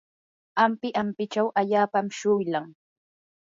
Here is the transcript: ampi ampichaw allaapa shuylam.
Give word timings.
ampi 0.63 0.89
ampichaw 1.03 1.47
allaapa 1.61 1.99
shuylam. 2.17 2.65